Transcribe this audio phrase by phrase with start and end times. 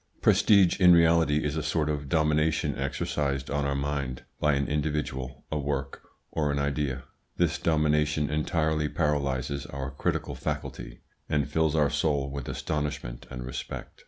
[0.19, 5.45] Prestige in reality is a sort of domination exercised on our mind by an individual,
[5.51, 7.03] a work, or an idea.
[7.37, 13.99] This domination entirely paralyses our critical faculty, and fills our soul with astonishment and respect.